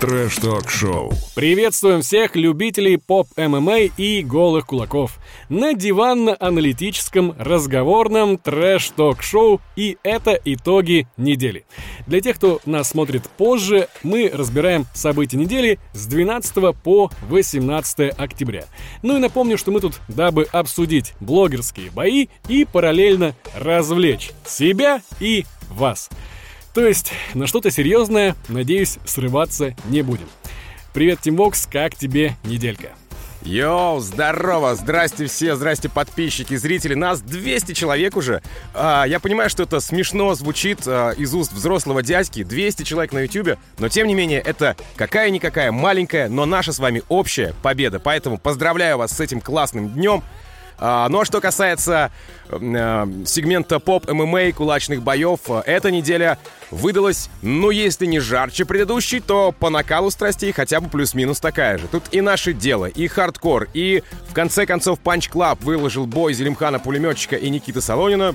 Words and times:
Трэш-ток-шоу. 0.00 1.10
Приветствуем 1.34 2.02
всех 2.02 2.36
любителей 2.36 2.98
поп-ММА 2.98 3.78
и 3.96 4.22
голых 4.22 4.66
кулаков 4.66 5.16
на 5.48 5.72
диванно-аналитическом 5.72 7.34
разговорном 7.38 8.36
трэш-ток-шоу 8.36 9.62
и 9.74 9.96
это 10.02 10.38
итоги 10.44 11.08
недели. 11.16 11.64
Для 12.06 12.20
тех, 12.20 12.36
кто 12.36 12.60
нас 12.66 12.90
смотрит 12.90 13.22
позже, 13.38 13.88
мы 14.02 14.30
разбираем 14.30 14.84
события 14.92 15.38
недели 15.38 15.78
с 15.94 16.04
12 16.04 16.76
по 16.84 17.10
18 17.30 18.18
октября. 18.18 18.66
Ну 19.00 19.16
и 19.16 19.18
напомню, 19.18 19.56
что 19.56 19.70
мы 19.70 19.80
тут, 19.80 19.94
дабы 20.08 20.46
обсудить 20.52 21.14
блогерские 21.20 21.90
бои 21.90 22.28
и 22.48 22.66
параллельно 22.66 23.34
развлечь 23.54 24.32
себя 24.44 25.00
и 25.20 25.46
вас. 25.70 26.10
То 26.76 26.86
есть 26.86 27.10
на 27.32 27.46
что-то 27.46 27.70
серьезное, 27.70 28.36
надеюсь, 28.48 28.98
срываться 29.06 29.74
не 29.86 30.02
будем. 30.02 30.28
Привет, 30.92 31.20
Тимвокс, 31.22 31.66
как 31.66 31.94
тебе 31.94 32.36
неделька? 32.44 32.90
Йоу, 33.40 34.00
здорово! 34.00 34.74
Здрасте 34.74 35.24
все, 35.24 35.56
здрасте 35.56 35.88
подписчики, 35.88 36.54
зрители. 36.54 36.92
Нас 36.92 37.22
200 37.22 37.72
человек 37.72 38.14
уже. 38.14 38.42
А, 38.74 39.04
я 39.06 39.20
понимаю, 39.20 39.48
что 39.48 39.62
это 39.62 39.80
смешно 39.80 40.34
звучит 40.34 40.80
а, 40.86 41.12
из 41.12 41.32
уст 41.32 41.50
взрослого 41.50 42.02
дядьки. 42.02 42.44
200 42.44 42.82
человек 42.82 43.14
на 43.14 43.20
ютубе. 43.20 43.56
Но 43.78 43.88
тем 43.88 44.06
не 44.06 44.14
менее, 44.14 44.40
это 44.40 44.76
какая-никакая 44.96 45.72
маленькая, 45.72 46.28
но 46.28 46.44
наша 46.44 46.74
с 46.74 46.78
вами 46.78 47.02
общая 47.08 47.54
победа. 47.62 48.00
Поэтому 48.00 48.36
поздравляю 48.36 48.98
вас 48.98 49.12
с 49.12 49.20
этим 49.20 49.40
классным 49.40 49.88
днем. 49.88 50.22
А, 50.78 51.08
ну 51.08 51.20
а 51.20 51.24
что 51.24 51.40
касается 51.40 52.12
сегмента 52.50 53.78
поп 53.78 54.10
ММА 54.10 54.52
кулачных 54.52 55.02
боев, 55.02 55.40
эта 55.66 55.90
неделя 55.90 56.38
выдалась, 56.70 57.30
ну 57.42 57.70
если 57.70 58.06
не 58.06 58.20
жарче 58.20 58.64
предыдущей, 58.64 59.20
то 59.20 59.52
по 59.52 59.70
накалу 59.70 60.10
страстей 60.10 60.52
хотя 60.52 60.80
бы 60.80 60.88
плюс-минус 60.88 61.40
такая 61.40 61.78
же. 61.78 61.86
Тут 61.88 62.04
и 62.12 62.20
наше 62.20 62.52
дело, 62.52 62.86
и 62.86 63.06
хардкор, 63.06 63.68
и 63.74 64.02
в 64.28 64.34
конце 64.34 64.66
концов 64.66 64.98
Punch 65.00 65.28
Club 65.28 65.62
выложил 65.62 66.06
бой 66.06 66.34
Зелимхана 66.34 66.78
Пулеметчика 66.78 67.36
и 67.36 67.48
Никиты 67.50 67.80
Солонина. 67.80 68.34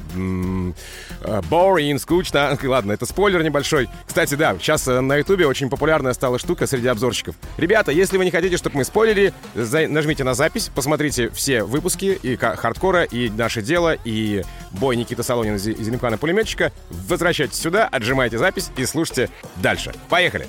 Boring, 1.21 1.99
скучно. 1.99 2.57
Ладно, 2.63 2.93
это 2.93 3.05
спойлер 3.05 3.43
небольшой. 3.43 3.89
Кстати, 4.05 4.35
да, 4.35 4.55
сейчас 4.59 4.87
э, 4.87 4.99
на 5.01 5.17
ютубе 5.17 5.45
очень 5.45 5.69
популярная 5.69 6.13
стала 6.13 6.39
штука 6.39 6.67
среди 6.67 6.87
обзорщиков. 6.87 7.35
Ребята, 7.57 7.91
если 7.91 8.17
вы 8.17 8.25
не 8.25 8.31
хотите, 8.31 8.57
чтобы 8.57 8.77
мы 8.77 8.83
спойлерили, 8.83 9.33
нажмите 9.53 10.23
на 10.23 10.33
запись, 10.33 10.71
посмотрите 10.73 11.29
все 11.29 11.63
выпуски 11.63 12.17
и 12.21 12.35
хардкора, 12.35 13.03
и 13.03 13.29
наше 13.29 13.61
дело, 13.61 13.93
и 14.03 14.43
бой 14.71 14.95
Никиты 14.95 15.23
Солонина 15.23 15.55
и 15.55 15.59
Зелимхана 15.59 16.17
Пулеметчика. 16.17 16.71
Возвращайтесь 16.89 17.57
сюда, 17.57 17.87
отжимайте 17.91 18.37
запись 18.37 18.69
и 18.77 18.85
слушайте 18.85 19.29
дальше. 19.57 19.93
Поехали! 20.09 20.47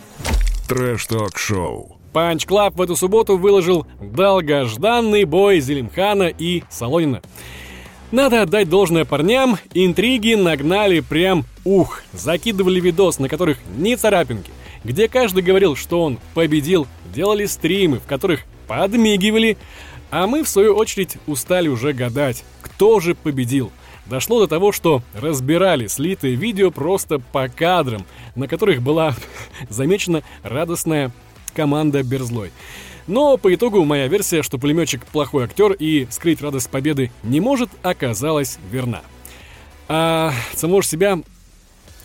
Трэш-ток-шоу. 0.69 1.99
Punch 2.13 2.45
Club 2.45 2.77
в 2.77 2.83
эту 2.83 2.95
субботу 2.95 3.39
выложил 3.39 3.87
долгожданный 4.01 5.25
бой 5.25 5.61
Зелимхана 5.61 6.29
и 6.29 6.63
Солонина. 6.69 7.23
Надо 8.11 8.43
отдать 8.43 8.69
должное 8.69 9.07
парням, 9.07 9.57
интриги 9.73 10.35
нагнали 10.35 11.01
прям 11.01 11.47
ух, 11.65 12.03
закидывали 12.13 12.79
видос, 12.79 13.19
на 13.19 13.31
которых 13.31 13.57
ни 13.75 13.95
царапинки, 13.95 14.51
где 14.85 15.09
каждый 15.09 15.43
говорил, 15.43 15.77
что 15.77 16.03
он 16.03 16.19
победил, 16.35 16.87
делали 17.15 17.47
стримы, 17.47 18.01
в 18.01 18.05
которых 18.05 18.41
подмигивали, 18.67 19.57
а 20.13 20.27
мы, 20.27 20.45
в 20.45 20.49
свою 20.49 20.77
очередь, 20.77 21.17
устали 21.27 21.69
уже 21.69 21.95
гадать, 21.95 22.45
кто 22.61 23.01
же 23.01 23.15
победил. 23.15 23.73
Дошло 24.05 24.41
до 24.41 24.47
того, 24.47 24.71
что 24.71 25.03
разбирали 25.15 25.87
слитые 25.87 26.35
видео 26.35 26.71
просто 26.71 27.19
по 27.19 27.49
кадрам, 27.49 28.05
на 28.35 28.47
которых 28.47 28.83
была 28.83 29.17
замечена 29.71 30.23
радостная 30.43 31.13
команда 31.55 32.03
Берзлой. 32.03 32.53
Но 33.07 33.39
по 33.39 33.55
итогу 33.55 33.85
моя 33.85 34.07
версия, 34.07 34.43
что 34.43 34.59
пулеметчик 34.59 35.05
плохой 35.07 35.45
актер 35.45 35.73
и 35.73 36.07
скрыть 36.11 36.43
радость 36.43 36.69
победы 36.69 37.11
не 37.23 37.41
может, 37.41 37.71
оказалась 37.83 38.59
верна. 38.71 39.01
А 39.89 40.35
самого 40.55 40.83
себя 40.83 41.21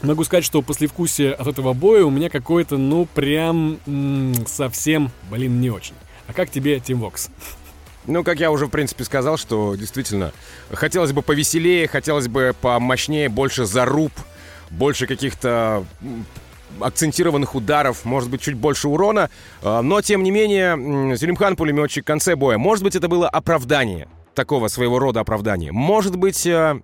могу 0.01 0.23
сказать, 0.23 0.45
что 0.45 0.61
послевкусие 0.61 1.33
от 1.33 1.47
этого 1.47 1.73
боя 1.73 2.05
у 2.05 2.09
меня 2.09 2.29
какое-то, 2.29 2.77
ну, 2.77 3.05
прям 3.05 3.79
м- 3.85 4.47
совсем, 4.47 5.11
блин, 5.29 5.59
не 5.59 5.71
очень. 5.71 5.95
А 6.25 6.31
как 6.31 6.49
тебе, 6.49 6.79
Тим 6.79 7.01
Вокс? 7.01 7.29
Ну, 8.07 8.23
как 8.23 8.39
я 8.39 8.51
уже, 8.51 8.67
в 8.67 8.69
принципе, 8.69 9.03
сказал, 9.03 9.37
что 9.37 9.75
действительно 9.75 10.31
хотелось 10.71 11.11
бы 11.11 11.21
повеселее, 11.21 11.87
хотелось 11.87 12.29
бы 12.29 12.55
помощнее, 12.59 13.27
больше 13.27 13.65
заруб, 13.65 14.13
больше 14.69 15.07
каких-то 15.07 15.85
акцентированных 16.79 17.55
ударов, 17.55 18.05
может 18.05 18.29
быть, 18.29 18.41
чуть 18.41 18.55
больше 18.55 18.87
урона. 18.87 19.29
А, 19.61 19.81
но, 19.81 20.01
тем 20.01 20.23
не 20.23 20.31
менее, 20.31 21.17
Зелимхан 21.17 21.55
пулеметчик 21.55 22.03
в 22.03 22.07
конце 22.07 22.35
боя. 22.35 22.57
Может 22.57 22.83
быть, 22.83 22.95
это 22.95 23.07
было 23.07 23.27
оправдание, 23.27 24.07
такого 24.33 24.67
своего 24.69 24.99
рода 24.99 25.19
оправдание. 25.19 25.71
Может 25.71 26.15
быть, 26.15 26.45
э, 26.45 26.79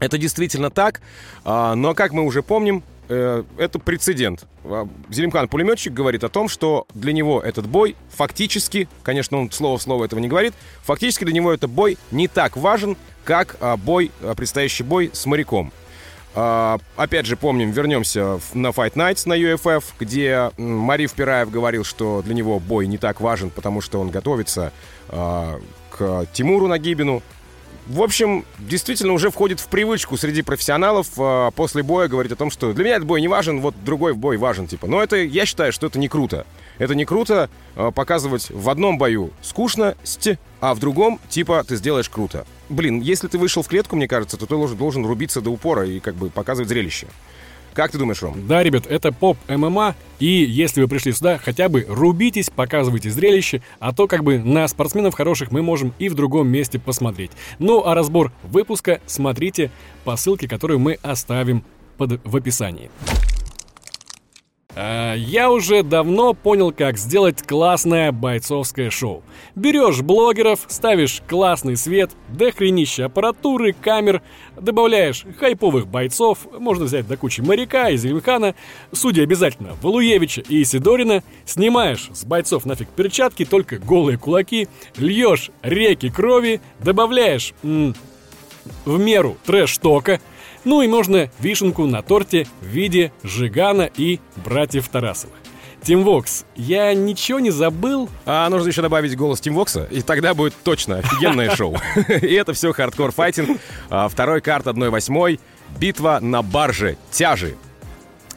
это 0.00 0.18
действительно 0.18 0.70
так, 0.70 1.00
а, 1.44 1.74
но, 1.74 1.94
как 1.94 2.12
мы 2.12 2.24
уже 2.24 2.42
помним, 2.42 2.82
это 3.10 3.78
прецедент. 3.78 4.46
А, 4.64 4.88
Зелимхан 5.08 5.48
пулеметчик 5.48 5.92
говорит 5.92 6.24
о 6.24 6.28
том, 6.28 6.48
что 6.48 6.86
для 6.94 7.12
него 7.12 7.40
этот 7.40 7.66
бой 7.66 7.96
фактически, 8.10 8.88
конечно, 9.02 9.38
он 9.38 9.50
слово 9.50 9.78
в 9.78 9.82
слово 9.82 10.04
этого 10.04 10.20
не 10.20 10.28
говорит, 10.28 10.54
фактически 10.82 11.24
для 11.24 11.34
него 11.34 11.52
этот 11.52 11.70
бой 11.70 11.98
не 12.10 12.28
так 12.28 12.56
важен, 12.56 12.96
как 13.24 13.56
бой, 13.84 14.10
предстоящий 14.36 14.82
бой 14.82 15.10
с 15.12 15.26
моряком. 15.26 15.72
Опять 16.34 17.26
же, 17.26 17.36
помним, 17.36 17.72
вернемся 17.72 18.40
на 18.54 18.68
Fight 18.68 18.94
Nights 18.94 19.22
на 19.26 19.36
UFF, 19.36 19.82
где 19.98 20.52
Мариф 20.56 21.12
Пираев 21.12 21.50
говорил, 21.50 21.84
что 21.84 22.22
для 22.22 22.34
него 22.34 22.60
бой 22.60 22.86
не 22.86 22.98
так 22.98 23.20
важен, 23.20 23.50
потому 23.50 23.80
что 23.80 24.00
он 24.00 24.10
готовится 24.10 24.72
к 25.08 26.26
Тимуру 26.32 26.68
Нагибину. 26.68 27.22
В 27.86 28.02
общем, 28.02 28.44
действительно 28.58 29.12
уже 29.12 29.30
входит 29.30 29.58
в 29.58 29.66
привычку 29.66 30.16
среди 30.16 30.42
профессионалов 30.42 31.08
uh, 31.16 31.52
после 31.52 31.82
боя 31.82 32.06
говорить 32.08 32.32
о 32.32 32.36
том, 32.36 32.50
что 32.50 32.72
для 32.72 32.84
меня 32.84 32.96
этот 32.96 33.08
бой 33.08 33.20
не 33.20 33.28
важен, 33.28 33.60
вот 33.60 33.74
другой 33.84 34.14
бой 34.14 34.36
важен, 34.36 34.66
типа. 34.66 34.86
Но 34.86 35.02
это, 35.02 35.16
я 35.16 35.44
считаю, 35.44 35.72
что 35.72 35.88
это 35.88 35.98
не 35.98 36.08
круто. 36.08 36.46
Это 36.78 36.94
не 36.94 37.04
круто 37.04 37.50
показывать 37.74 38.48
в 38.50 38.70
одном 38.70 38.96
бою 38.96 39.32
скучно, 39.42 39.96
а 40.60 40.74
в 40.74 40.78
другом, 40.78 41.20
типа, 41.28 41.62
ты 41.64 41.76
сделаешь 41.76 42.08
круто 42.08 42.46
блин, 42.70 43.00
если 43.00 43.28
ты 43.28 43.36
вышел 43.36 43.62
в 43.62 43.68
клетку, 43.68 43.96
мне 43.96 44.08
кажется, 44.08 44.36
то 44.36 44.46
ты 44.46 44.54
должен, 44.54 44.78
должен 44.78 45.04
рубиться 45.04 45.40
до 45.40 45.50
упора 45.50 45.86
и 45.86 46.00
как 46.00 46.14
бы 46.14 46.30
показывать 46.30 46.68
зрелище. 46.68 47.08
Как 47.74 47.92
ты 47.92 47.98
думаешь, 47.98 48.22
Ром? 48.22 48.46
Да, 48.46 48.62
ребят, 48.62 48.86
это 48.88 49.12
поп 49.12 49.38
ММА, 49.48 49.94
и 50.18 50.26
если 50.26 50.82
вы 50.82 50.88
пришли 50.88 51.12
сюда, 51.12 51.38
хотя 51.38 51.68
бы 51.68 51.86
рубитесь, 51.88 52.50
показывайте 52.50 53.10
зрелище, 53.10 53.62
а 53.78 53.94
то 53.94 54.06
как 54.06 54.24
бы 54.24 54.38
на 54.38 54.66
спортсменов 54.68 55.14
хороших 55.14 55.52
мы 55.52 55.62
можем 55.62 55.94
и 55.98 56.08
в 56.08 56.14
другом 56.14 56.48
месте 56.48 56.78
посмотреть. 56.78 57.30
Ну 57.58 57.84
а 57.86 57.94
разбор 57.94 58.32
выпуска 58.42 59.00
смотрите 59.06 59.70
по 60.04 60.16
ссылке, 60.16 60.48
которую 60.48 60.78
мы 60.80 60.98
оставим 61.02 61.64
под, 61.96 62.20
в 62.24 62.36
описании. 62.36 62.90
А, 64.76 65.14
я 65.14 65.50
уже 65.50 65.82
давно 65.82 66.32
понял, 66.32 66.72
как 66.72 66.96
сделать 66.96 67.42
классное 67.42 68.12
бойцовское 68.12 68.90
шоу. 68.90 69.22
Берешь 69.56 70.00
блогеров, 70.00 70.60
ставишь 70.68 71.22
классный 71.28 71.76
свет, 71.76 72.12
дохренища 72.28 73.06
аппаратуры, 73.06 73.72
камер, 73.72 74.22
добавляешь 74.60 75.24
хайповых 75.38 75.88
бойцов, 75.88 76.46
можно 76.58 76.84
взять 76.84 77.08
до 77.08 77.16
кучи 77.16 77.40
моряка 77.40 77.90
и 77.90 77.96
Зелимхана, 77.96 78.54
судя 78.92 79.22
обязательно 79.22 79.76
Валуевича 79.82 80.42
и 80.42 80.64
Сидорина, 80.64 81.24
снимаешь 81.44 82.08
с 82.12 82.24
бойцов 82.24 82.64
нафиг 82.64 82.88
перчатки, 82.88 83.44
только 83.44 83.78
голые 83.78 84.18
кулаки, 84.18 84.68
льешь 84.96 85.50
реки 85.62 86.10
крови, 86.10 86.60
добавляешь 86.78 87.54
м- 87.64 87.94
в 88.84 88.98
меру 89.00 89.36
трэш-тока, 89.46 90.20
ну 90.64 90.82
и 90.82 90.88
можно 90.88 91.30
вишенку 91.40 91.86
на 91.86 92.02
торте 92.02 92.46
в 92.60 92.66
виде 92.66 93.12
Жигана 93.22 93.90
и 93.96 94.20
братьев 94.36 94.88
Тарасовых. 94.88 95.36
Тим 95.82 96.04
Вокс, 96.04 96.44
я 96.56 96.92
ничего 96.92 97.40
не 97.40 97.50
забыл? 97.50 98.08
А 98.26 98.48
нужно 98.50 98.68
еще 98.68 98.82
добавить 98.82 99.16
голос 99.16 99.40
Тим 99.40 99.54
Вокса, 99.54 99.88
и 99.90 100.02
тогда 100.02 100.34
будет 100.34 100.54
точно 100.62 100.98
офигенное 100.98 101.50
шоу. 101.56 101.76
И 102.06 102.34
это 102.34 102.52
все 102.52 102.72
Hardcore 102.72 103.12
Fighting. 103.12 103.58
А, 103.88 104.08
второй 104.08 104.42
кард 104.42 104.66
1-8. 104.66 105.40
Битва 105.78 106.18
на 106.20 106.42
барже. 106.42 106.98
Тяжи. 107.10 107.56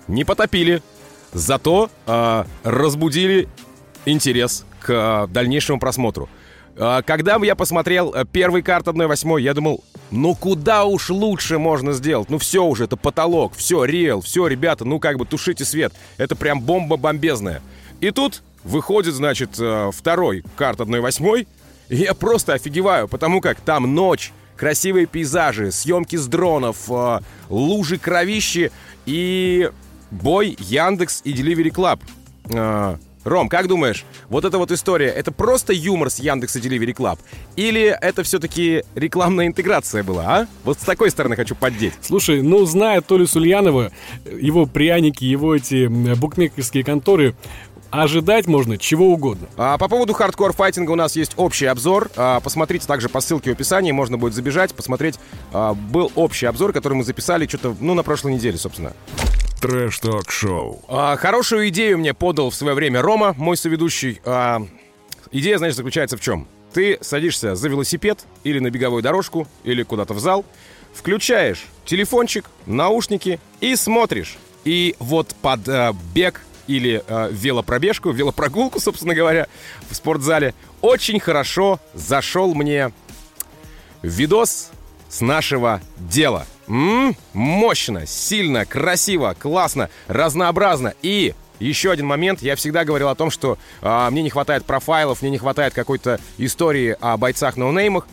Не 0.08 0.24
потопили, 0.24 0.81
зато 1.34 1.90
э, 2.06 2.46
разбудили 2.64 3.50
интерес 4.06 4.66
к 4.80 4.90
э, 4.90 5.28
дальнейшему 5.31 5.80
просмотру. 5.80 6.30
Э, 6.75 7.02
когда 7.06 7.38
я 7.38 7.56
посмотрел 7.56 8.14
первый 8.31 8.62
карт 8.62 8.88
1-8, 8.88 9.42
я 9.42 9.54
думал, 9.54 9.84
ну 10.12 10.36
куда 10.36 10.86
уж 10.86 11.10
лучше 11.10 11.58
можно 11.58 11.94
сделать? 11.94 12.30
Ну 12.30 12.38
все 12.38 12.64
уже, 12.64 12.86
это 12.86 12.98
потолок, 12.98 13.54
все, 13.56 13.86
реал, 13.86 14.22
все, 14.22 14.48
ребята, 14.48 14.86
ну 14.86 15.00
как 15.00 15.18
бы 15.18 15.25
тушите 15.25 15.66
свет. 15.66 15.94
Это 16.18 16.36
прям 16.36 16.62
бомба 16.62 16.98
бомбезная. 16.98 17.62
И 18.00 18.12
тут 18.12 18.44
выходит, 18.64 19.14
значит, 19.14 19.60
э, 19.60 19.92
второй 19.94 20.44
карт 20.56 20.80
1-8, 20.80 21.48
и 21.90 21.96
я 21.96 22.14
просто 22.14 22.54
офигеваю, 22.54 23.08
потому 23.08 23.42
как 23.42 23.60
там 23.62 23.94
ночь, 23.94 24.31
красивые 24.56 25.06
пейзажи, 25.06 25.72
съемки 25.72 26.16
с 26.16 26.28
дронов, 26.28 26.90
э, 26.90 27.19
лужи 27.50 27.98
кровищи 27.98 28.72
и 29.06 29.69
бой 30.12 30.56
Яндекс 30.60 31.22
и 31.24 31.34
Delivery 31.34 31.72
Club. 31.72 33.00
Ром, 33.24 33.50
как 33.50 33.68
думаешь, 33.68 34.06
вот 34.30 34.46
эта 34.46 34.58
вот 34.58 34.72
история, 34.72 35.08
это 35.08 35.31
просто 35.31 35.74
юмор 35.74 36.10
с 36.10 36.20
Яндекса 36.20 36.60
Delivery 36.60 36.94
Club? 36.94 37.20
Или 37.56 37.96
это 38.02 38.24
все-таки 38.24 38.84
рекламная 38.96 39.48
интеграция 39.48 40.04
была, 40.04 40.24
а? 40.28 40.48
Вот 40.64 40.80
с 40.80 40.84
такой 40.84 41.10
стороны 41.10 41.36
хочу 41.36 41.56
поддеть. 41.56 41.94
Слушай, 42.02 42.42
ну, 42.42 42.66
зная 42.66 43.02
Толю 43.02 43.28
Сульянова, 43.28 43.92
его 44.25 44.66
пряники, 44.66 45.24
его 45.24 45.56
эти 45.56 45.88
букмекерские 45.88 46.84
конторы, 46.84 47.36
ожидать 48.02 48.48
можно 48.48 48.78
чего 48.78 49.14
угодно. 49.14 49.48
А, 49.56 49.78
по 49.78 49.88
поводу 49.88 50.14
Hardcore 50.13 50.50
Fighting 50.50 50.87
а 50.87 50.92
у 50.92 50.96
нас 50.96 51.16
есть 51.16 51.34
общий 51.38 51.68
обзор. 51.68 52.10
А, 52.16 52.40
посмотрите 52.40 52.88
также 52.88 53.08
по 53.08 53.22
ссылке 53.22 53.52
в 53.52 53.54
описании, 53.54 53.92
можно 53.92 54.18
будет 54.18 54.34
забежать, 54.34 54.74
посмотреть. 54.74 55.19
А, 55.52 55.76
был 55.76 56.12
общий 56.16 56.48
обзор, 56.48 56.74
который 56.74 56.96
мы 56.96 57.04
записали 57.04 57.46
что-то, 57.46 57.76
ну, 57.80 57.94
на 57.94 58.02
прошлой 58.02 58.34
неделе, 58.34 58.58
собственно. 58.58 58.94
Трэш-ток-шоу. 59.63 60.81
А, 60.89 61.15
хорошую 61.15 61.69
идею 61.69 61.98
мне 61.98 62.13
подал 62.13 62.50
в 62.50 62.56
свое 62.56 62.75
время 62.75 63.01
Рома, 63.01 63.33
мой 63.38 63.56
соведущий. 63.56 64.19
А, 64.25 64.62
идея, 65.31 65.57
знаешь, 65.57 65.75
заключается 65.75 66.18
в 66.18 66.19
чем? 66.19 66.50
Ты 66.74 66.98
садишься 67.00 67.56
за 67.56 67.69
велосипед 67.69 68.25
или 68.44 68.60
на 68.60 68.69
беговую 68.69 69.01
дорожку, 69.01 69.48
или 69.63 69.83
куда-то 69.83 70.13
в 70.13 70.19
зал, 70.19 70.44
включаешь 70.94 71.63
телефончик, 71.86 72.50
наушники 72.65 73.39
и 73.62 73.77
смотришь. 73.77 74.36
И 74.65 74.98
вот 75.00 75.33
под 75.42 75.66
э, 75.69 75.94
бег 76.13 76.42
или 76.68 77.01
э, 77.07 77.30
велопробежку, 77.31 78.12
велопрогулку, 78.12 78.81
собственно 78.81 79.16
говоря, 79.16 79.48
в 79.89 79.95
спортзале, 79.95 80.56
очень 80.81 81.21
хорошо 81.21 81.80
зашел 81.94 82.54
мне 82.54 82.92
видос 84.01 84.71
с 85.07 85.21
нашего 85.21 85.80
дела. 85.98 86.48
М? 86.68 87.15
Мощно, 87.33 88.06
сильно, 88.06 88.65
красиво, 88.65 89.36
классно, 89.38 89.89
разнообразно. 90.07 90.94
И 91.01 91.33
еще 91.60 91.92
один 91.92 92.06
момент. 92.07 92.42
Я 92.42 92.56
всегда 92.56 92.83
говорил 92.83 93.10
о 93.10 93.15
том, 93.15 93.31
что 93.31 93.57
а, 93.81 94.10
мне 94.10 94.21
не 94.21 94.30
хватает 94.30 94.65
профайлов, 94.65 95.21
мне 95.21 95.31
не 95.31 95.38
хватает 95.38 95.74
какой-то 95.74 96.19
истории 96.38 96.95
о 97.00 97.18
бойцах-ноунеймах. 97.18 98.07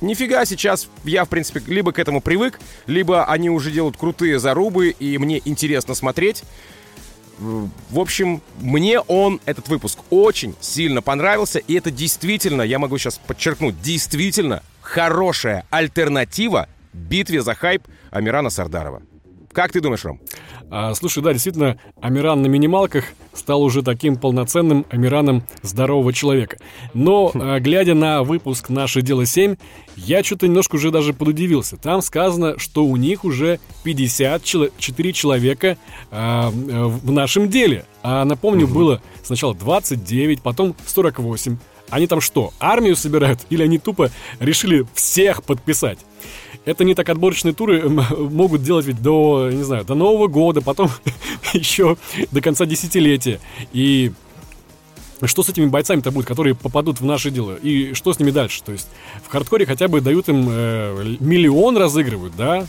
Нифига, 0.00 0.44
сейчас 0.46 0.88
я, 1.04 1.24
в 1.24 1.28
принципе, 1.28 1.62
либо 1.66 1.92
к 1.92 1.98
этому 1.98 2.20
привык, 2.22 2.58
либо 2.86 3.24
они 3.24 3.50
уже 3.50 3.70
делают 3.70 3.98
крутые 3.98 4.38
зарубы, 4.38 4.90
и 4.90 5.18
мне 5.18 5.42
интересно 5.44 5.94
смотреть. 5.94 6.42
В 7.38 7.98
общем, 7.98 8.42
мне 8.60 9.00
он, 9.00 9.40
этот 9.44 9.68
выпуск, 9.68 9.98
очень 10.10 10.54
сильно 10.60 11.02
понравился, 11.02 11.58
и 11.58 11.74
это 11.74 11.90
действительно, 11.90 12.62
я 12.62 12.78
могу 12.78 12.96
сейчас 12.98 13.18
подчеркнуть, 13.18 13.80
действительно 13.80 14.62
хорошая 14.80 15.66
альтернатива 15.70 16.68
битве 16.92 17.42
за 17.42 17.54
хайп 17.54 17.82
Амирана 18.10 18.50
Сардарова. 18.50 19.02
Как 19.52 19.72
ты 19.72 19.80
думаешь, 19.80 20.04
Ром? 20.04 20.20
А, 20.70 20.94
слушай, 20.94 21.22
да, 21.24 21.32
действительно, 21.32 21.76
Амиран 22.00 22.40
на 22.42 22.46
минималках 22.46 23.06
стал 23.34 23.62
уже 23.62 23.82
таким 23.82 24.16
полноценным 24.16 24.86
Амираном 24.90 25.42
здорового 25.62 26.12
человека. 26.12 26.58
Но, 26.94 27.32
а, 27.34 27.58
глядя 27.58 27.94
на 27.94 28.22
выпуск 28.22 28.68
«Наше 28.68 29.02
дело 29.02 29.22
7», 29.22 29.58
я 29.96 30.22
что-то 30.22 30.46
немножко 30.46 30.76
уже 30.76 30.92
даже 30.92 31.12
подудивился. 31.12 31.76
Там 31.76 32.00
сказано, 32.00 32.58
что 32.58 32.84
у 32.84 32.96
них 32.96 33.24
уже 33.24 33.58
54 33.82 35.12
человека 35.12 35.76
а, 36.12 36.50
в 36.50 37.10
нашем 37.10 37.48
деле. 37.48 37.84
А 38.04 38.24
напомню, 38.24 38.68
было 38.68 39.02
сначала 39.24 39.54
29, 39.54 40.42
потом 40.42 40.76
48. 40.86 41.58
Они 41.90 42.06
там 42.06 42.20
что, 42.20 42.52
армию 42.60 42.96
собирают? 42.96 43.40
Или 43.50 43.62
они 43.62 43.78
тупо 43.78 44.10
решили 44.38 44.86
всех 44.94 45.42
подписать? 45.44 45.98
Это 46.64 46.84
не 46.84 46.94
так 46.94 47.08
отборочные 47.08 47.54
туры 47.54 47.80
м, 47.80 48.04
могут 48.32 48.62
делать 48.62 48.86
ведь 48.86 49.02
до, 49.02 49.50
не 49.50 49.62
знаю, 49.62 49.84
до 49.84 49.94
Нового 49.94 50.28
года, 50.28 50.60
потом 50.60 50.90
еще 51.52 51.96
до 52.30 52.40
конца 52.40 52.66
десятилетия. 52.66 53.40
И 53.72 54.12
что 55.24 55.42
с 55.42 55.48
этими 55.48 55.66
бойцами-то 55.66 56.10
будет, 56.10 56.26
которые 56.26 56.54
попадут 56.54 57.00
в 57.00 57.04
наше 57.04 57.30
дело? 57.30 57.56
И 57.56 57.94
что 57.94 58.12
с 58.12 58.18
ними 58.18 58.30
дальше? 58.30 58.62
То 58.62 58.72
есть 58.72 58.88
в 59.26 59.30
хардкоре 59.30 59.66
хотя 59.66 59.88
бы 59.88 60.00
дают 60.00 60.28
им 60.28 60.48
э, 60.50 61.16
миллион 61.20 61.76
разыгрывают, 61.76 62.34
да? 62.36 62.66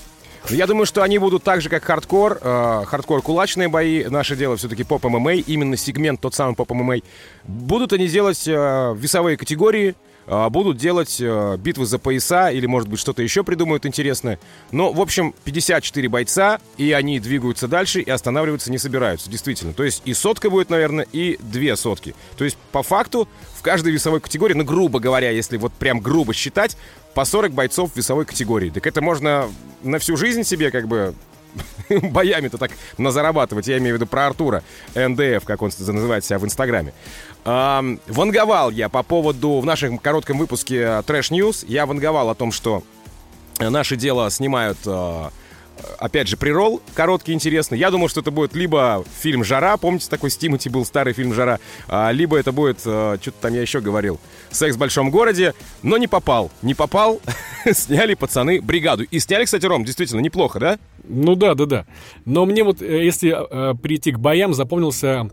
Я 0.49 0.67
думаю, 0.67 0.85
что 0.85 1.03
они 1.03 1.17
будут 1.17 1.43
так 1.43 1.61
же, 1.61 1.69
как 1.69 1.83
хардкор. 1.83 2.39
Э, 2.41 2.83
хардкор 2.85 3.21
кулачные 3.21 3.67
бои. 3.67 4.05
Наше 4.05 4.35
дело 4.35 4.57
все-таки 4.57 4.83
поп 4.83 5.03
ММА. 5.03 5.33
Именно 5.35 5.77
сегмент 5.77 6.19
тот 6.19 6.33
самый 6.33 6.55
поп 6.55 6.71
ММА. 6.71 6.97
Будут 7.43 7.93
они 7.93 8.07
делать 8.07 8.47
э, 8.47 8.95
весовые 8.97 9.37
категории. 9.37 9.95
Э, 10.31 10.49
Будут 10.49 10.77
делать 10.77 11.17
э, 11.19 11.57
битвы 11.57 11.85
за 11.85 11.99
пояса 11.99 12.49
или, 12.49 12.65
может 12.65 12.89
быть, 12.89 12.99
что-то 12.99 13.21
еще 13.21 13.43
придумают 13.43 13.85
интересное. 13.85 14.39
Но, 14.71 14.91
в 14.91 15.01
общем, 15.01 15.35
54 15.43 16.09
бойца, 16.09 16.59
и 16.77 16.91
они 16.91 17.19
двигаются 17.19 17.67
дальше 17.67 18.01
и 18.01 18.09
останавливаться 18.09 18.71
не 18.71 18.77
собираются, 18.77 19.29
действительно. 19.29 19.73
То 19.73 19.83
есть 19.83 20.01
и 20.05 20.13
сотка 20.13 20.49
будет, 20.49 20.69
наверное, 20.69 21.05
и 21.11 21.37
две 21.41 21.75
сотки. 21.75 22.15
То 22.37 22.45
есть, 22.45 22.57
по 22.71 22.81
факту, 22.81 23.27
в 23.57 23.61
каждой 23.61 23.91
весовой 23.91 24.21
категории, 24.21 24.55
ну, 24.55 24.63
грубо 24.63 24.99
говоря, 24.99 25.29
если 25.29 25.57
вот 25.57 25.73
прям 25.73 25.99
грубо 25.99 26.33
считать, 26.33 26.75
по 27.13 27.25
40 27.25 27.51
бойцов 27.51 27.91
в 27.91 27.97
весовой 27.97 28.25
категории. 28.25 28.69
Так 28.69 28.87
это 28.87 29.01
можно 29.01 29.49
на 29.83 29.99
всю 29.99 30.15
жизнь 30.17 30.43
себе 30.43 30.71
как 30.71 30.87
бы 30.87 31.13
боями-то 31.89 32.57
так 32.57 32.71
назарабатывать. 32.97 33.67
Я 33.67 33.77
имею 33.77 33.95
в 33.95 33.99
виду 33.99 34.07
про 34.07 34.27
Артура, 34.27 34.63
НДФ, 34.95 35.43
как 35.45 35.61
он 35.61 35.71
называет 35.77 36.25
себя 36.25 36.39
в 36.39 36.45
Инстаграме. 36.45 36.93
Ам, 37.43 37.99
ванговал 38.07 38.69
я 38.69 38.87
по 38.89 39.03
поводу, 39.03 39.59
в 39.59 39.65
нашем 39.65 39.97
коротком 39.97 40.37
выпуске 40.37 41.01
Трэш 41.03 41.31
News, 41.31 41.65
я 41.67 41.85
ванговал 41.85 42.29
о 42.29 42.35
том, 42.35 42.51
что 42.51 42.83
наше 43.59 43.95
дело 43.95 44.29
снимают 44.29 44.77
а, 44.85 45.31
опять 45.97 46.27
же, 46.27 46.37
прирол 46.37 46.81
короткий, 46.93 47.33
интересный. 47.33 47.77
Я 47.77 47.91
думал, 47.91 48.09
что 48.09 48.21
это 48.21 48.31
будет 48.31 48.55
либо 48.55 49.03
фильм 49.19 49.43
«Жара», 49.43 49.77
помните, 49.77 50.07
такой 50.09 50.29
с 50.29 50.37
Тимати 50.37 50.69
был 50.69 50.85
старый 50.85 51.13
фильм 51.13 51.33
«Жара», 51.33 51.59
а, 51.87 52.11
либо 52.11 52.37
это 52.37 52.51
будет, 52.51 52.79
а, 52.85 53.17
что-то 53.21 53.37
там 53.41 53.53
я 53.53 53.61
еще 53.61 53.81
говорил, 53.81 54.19
«Секс 54.51 54.75
в 54.75 54.79
большом 54.79 55.11
городе», 55.11 55.53
но 55.83 55.97
не 55.97 56.07
попал. 56.07 56.51
Не 56.61 56.73
попал, 56.73 57.21
сняли 57.71 58.13
пацаны 58.13 58.61
бригаду. 58.61 59.03
И 59.03 59.19
сняли, 59.19 59.45
кстати, 59.45 59.65
Ром, 59.65 59.85
действительно, 59.85 60.19
неплохо, 60.19 60.59
да? 60.59 60.79
Ну 61.07 61.35
да, 61.35 61.55
да, 61.55 61.65
да. 61.65 61.85
Но 62.25 62.45
мне 62.45 62.63
вот, 62.63 62.81
э, 62.81 63.03
если 63.05 63.33
э, 63.33 63.75
прийти 63.75 64.11
к 64.11 64.19
боям, 64.19 64.53
запомнился 64.53 65.29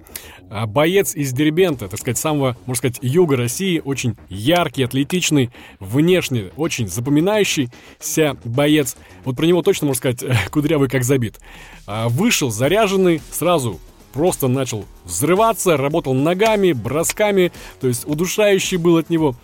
э, 0.50 0.66
боец 0.66 1.14
из 1.14 1.32
Дербента, 1.32 1.88
так 1.88 1.98
сказать, 1.98 2.18
самого, 2.18 2.56
можно 2.66 2.78
сказать, 2.78 2.98
юга 3.02 3.36
России, 3.36 3.82
очень 3.84 4.16
яркий, 4.28 4.82
атлетичный, 4.82 5.50
внешне 5.80 6.50
очень 6.56 6.88
запоминающийся 6.88 8.36
боец. 8.44 8.96
Вот 9.24 9.36
про 9.36 9.46
него 9.46 9.62
точно, 9.62 9.88
можно 9.88 9.98
сказать, 9.98 10.24
кудрявый 10.50 10.88
как 10.88 11.04
забит. 11.04 11.38
А, 11.86 12.08
вышел 12.08 12.50
заряженный, 12.50 13.20
сразу 13.30 13.78
просто 14.12 14.48
начал 14.48 14.84
взрываться, 15.04 15.76
работал 15.76 16.14
ногами, 16.14 16.72
бросками, 16.72 17.52
то 17.80 17.88
есть 17.88 18.06
удушающий 18.06 18.78
был 18.78 18.96
от 18.96 19.10
него. 19.10 19.36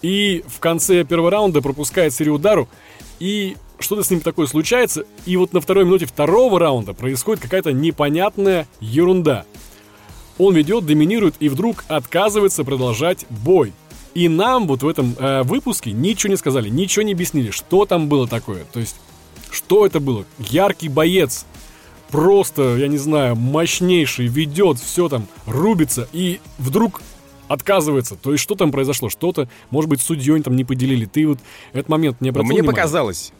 И 0.00 0.44
в 0.46 0.60
конце 0.60 1.04
первого 1.04 1.30
раунда 1.30 1.60
пропускает 1.60 2.14
серию 2.14 2.34
удару, 2.34 2.68
и 3.20 3.56
что-то 3.78 4.02
с 4.02 4.10
ним 4.10 4.20
такое 4.20 4.46
случается, 4.46 5.04
и 5.26 5.36
вот 5.36 5.52
на 5.52 5.60
второй 5.60 5.84
минуте 5.84 6.06
второго 6.06 6.58
раунда 6.58 6.94
происходит 6.94 7.42
какая-то 7.42 7.72
непонятная 7.72 8.66
ерунда. 8.80 9.44
Он 10.38 10.54
ведет, 10.54 10.86
доминирует 10.86 11.34
и 11.40 11.48
вдруг 11.48 11.84
отказывается 11.88 12.64
продолжать 12.64 13.26
бой. 13.28 13.72
И 14.14 14.28
нам 14.28 14.66
вот 14.66 14.82
в 14.82 14.88
этом 14.88 15.14
э, 15.18 15.42
выпуске 15.42 15.92
ничего 15.92 16.30
не 16.30 16.36
сказали, 16.36 16.68
ничего 16.68 17.02
не 17.02 17.12
объяснили, 17.12 17.50
что 17.50 17.84
там 17.84 18.08
было 18.08 18.26
такое. 18.26 18.64
То 18.72 18.80
есть, 18.80 18.96
что 19.50 19.86
это 19.86 20.00
было? 20.00 20.24
Яркий 20.38 20.88
боец, 20.88 21.44
просто, 22.10 22.76
я 22.76 22.88
не 22.88 22.98
знаю, 22.98 23.36
мощнейший, 23.36 24.26
ведет, 24.26 24.78
все 24.78 25.08
там, 25.08 25.26
рубится, 25.46 26.08
и 26.12 26.40
вдруг 26.58 27.00
отказывается. 27.48 28.16
То 28.16 28.32
есть, 28.32 28.42
что 28.42 28.54
там 28.54 28.70
произошло? 28.70 29.08
Что-то, 29.08 29.48
может 29.70 29.90
быть, 29.90 30.00
судьей 30.00 30.40
там 30.42 30.56
не 30.56 30.64
поделили. 30.64 31.06
Ты 31.06 31.26
вот 31.26 31.38
этот 31.72 31.88
момент 31.88 32.20
не 32.20 32.28
обратил 32.30 32.46
мне 32.46 32.60
внимания? 32.60 32.76
показалось, 32.76 33.32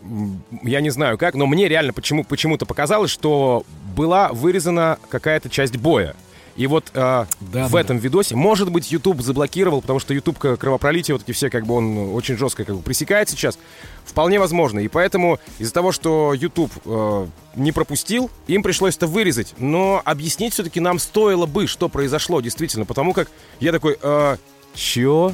я 0.63 0.81
не 0.81 0.91
знаю 0.91 1.19
как, 1.19 1.35
но 1.35 1.47
мне 1.47 1.69
реально 1.69 1.93
почему, 1.93 2.25
почему-то 2.25 2.67
показалось, 2.67 3.11
что 3.11 3.65
была 3.95 4.29
вырезана 4.33 4.99
какая-то 5.09 5.49
часть 5.49 5.77
боя. 5.77 6.15
И 6.59 6.67
вот 6.67 6.91
э, 6.93 7.27
Да, 7.41 7.69
в 7.69 7.71
да, 7.71 7.81
этом 7.81 7.99
видосе, 7.99 8.35
может 8.35 8.71
быть, 8.73 8.91
YouTube 8.91 9.23
заблокировал, 9.23 9.81
потому 9.81 10.01
что 10.01 10.13
YouTube 10.13 10.39
кровопролитие, 10.39 11.15
вот 11.15 11.23
эти 11.23 11.31
все, 11.31 11.51
как 11.51 11.65
бы 11.65 11.75
он 11.75 12.13
очень 12.13 12.37
жестко 12.37 12.65
как 12.65 12.75
бы 12.75 12.83
пресекает 12.83 13.31
сейчас. 13.31 13.59
Вполне 14.05 14.41
возможно. 14.41 14.81
И 14.81 14.89
поэтому 14.89 15.39
из-за 15.61 15.73
того, 15.73 15.93
что 15.93 16.35
YouTube 16.35 16.73
э, 16.85 17.27
не 17.55 17.71
пропустил, 17.71 18.29
им 18.49 18.65
пришлось 18.65 18.97
это 18.97 19.07
вырезать. 19.07 19.55
Но 19.59 20.03
объяснить 20.05 20.53
все-таки 20.53 20.81
нам 20.81 20.99
стоило 20.99 21.47
бы, 21.47 21.69
что 21.69 21.89
произошло 21.89 22.41
действительно. 22.41 22.85
Потому 22.85 23.13
как 23.13 23.31
я 23.61 23.71
такой, 23.71 23.97
э, 24.03 24.37
чё? 24.75 25.33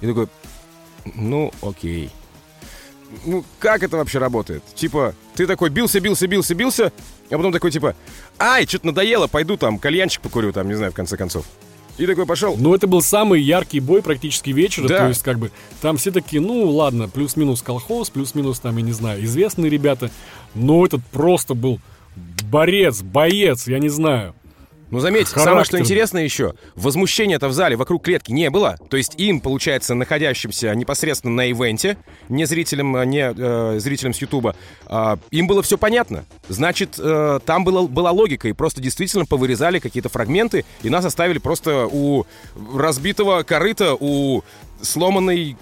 И 0.00 0.06
такой, 0.06 0.28
ну, 1.14 1.52
окей. 1.60 2.10
Ну, 3.26 3.44
как 3.58 3.82
это 3.82 3.98
вообще 3.98 4.18
работает? 4.18 4.64
Типа, 4.74 5.14
ты 5.34 5.46
такой 5.46 5.68
бился, 5.68 6.00
бился, 6.00 6.26
бился, 6.26 6.54
бился, 6.54 6.92
а 7.30 7.36
потом 7.36 7.52
такой, 7.52 7.70
типа, 7.70 7.94
ай, 8.38 8.66
что-то 8.66 8.86
надоело, 8.86 9.26
пойду 9.26 9.56
там 9.56 9.78
кальянчик 9.78 10.20
покурю, 10.20 10.52
там, 10.52 10.68
не 10.68 10.74
знаю, 10.74 10.92
в 10.92 10.94
конце 10.94 11.16
концов. 11.16 11.46
И 11.96 12.06
такой 12.06 12.26
пошел. 12.26 12.56
Ну, 12.58 12.74
это 12.74 12.86
был 12.88 13.02
самый 13.02 13.40
яркий 13.40 13.78
бой 13.78 14.02
практически 14.02 14.50
вечера. 14.50 14.88
Да. 14.88 14.98
То 14.98 15.08
есть, 15.08 15.22
как 15.22 15.38
бы, 15.38 15.52
там 15.80 15.96
все 15.96 16.10
такие, 16.10 16.42
ну, 16.42 16.68
ладно, 16.68 17.08
плюс-минус 17.08 17.62
колхоз, 17.62 18.10
плюс-минус, 18.10 18.58
там, 18.58 18.76
я 18.76 18.82
не 18.82 18.92
знаю, 18.92 19.24
известные 19.24 19.70
ребята. 19.70 20.10
Но 20.54 20.84
этот 20.84 21.04
просто 21.06 21.54
был 21.54 21.80
борец, 22.50 23.02
боец, 23.02 23.68
я 23.68 23.78
не 23.78 23.88
знаю. 23.88 24.34
Ну, 24.94 25.00
заметь, 25.00 25.26
самое 25.26 25.64
что 25.64 25.76
интересное 25.80 26.22
еще, 26.22 26.54
возмущения-то 26.76 27.48
в 27.48 27.52
зале 27.52 27.74
вокруг 27.74 28.04
клетки 28.04 28.30
не 28.30 28.48
было. 28.48 28.76
То 28.88 28.96
есть 28.96 29.14
им, 29.16 29.40
получается, 29.40 29.96
находящимся 29.96 30.72
непосредственно 30.72 31.34
на 31.34 31.50
ивенте, 31.50 31.96
не 32.28 32.44
зрителям, 32.44 32.94
а, 32.94 33.04
не 33.04 33.34
э, 33.36 33.80
зрителям 33.80 34.14
с 34.14 34.18
Ютуба, 34.18 34.54
а, 34.86 35.18
им 35.32 35.48
было 35.48 35.64
все 35.64 35.78
понятно. 35.78 36.24
Значит, 36.48 36.94
э, 37.00 37.40
там 37.44 37.64
было, 37.64 37.88
была 37.88 38.12
логика, 38.12 38.46
и 38.46 38.52
просто 38.52 38.80
действительно 38.80 39.26
повырезали 39.26 39.80
какие-то 39.80 40.08
фрагменты, 40.08 40.64
и 40.84 40.90
нас 40.90 41.04
оставили 41.04 41.38
просто 41.38 41.88
у 41.90 42.24
разбитого 42.72 43.42
корыта, 43.42 43.96
у 43.98 44.44
сломанной 44.80 45.56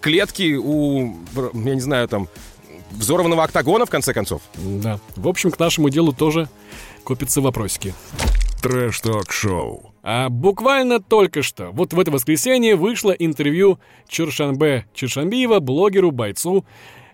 клетки, 0.00 0.54
у, 0.54 1.16
я 1.34 1.74
не 1.74 1.80
знаю, 1.80 2.06
там, 2.06 2.28
взорванного 2.92 3.42
октагона, 3.42 3.84
в 3.84 3.90
конце 3.90 4.14
концов. 4.14 4.42
Да. 4.54 5.00
В 5.16 5.26
общем, 5.26 5.50
к 5.50 5.58
нашему 5.58 5.90
делу 5.90 6.12
тоже 6.12 6.48
копятся 7.02 7.40
вопросики. 7.40 7.92
Трэш-ток-шоу. 8.62 9.92
А 10.02 10.28
буквально 10.28 11.00
только 11.00 11.42
что, 11.42 11.70
вот 11.72 11.92
в 11.92 11.98
это 11.98 12.10
воскресенье, 12.10 12.76
вышло 12.76 13.10
интервью 13.10 13.78
Чуршанбе 14.08 14.86
Чуршанбиева 14.94 15.60
блогеру-бойцу 15.60 16.64